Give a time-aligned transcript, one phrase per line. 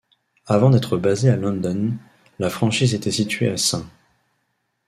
[0.47, 1.93] Avant d'être basée à London,
[2.39, 3.85] la franchise était située à St.